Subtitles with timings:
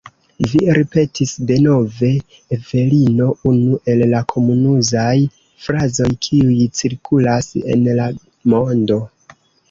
[0.51, 2.07] Vi ripetis denove,
[2.55, 5.13] Evelino, unu el la komunuzaj
[5.65, 8.09] frazoj, kiuj cirkulas en la
[8.55, 8.99] mondo.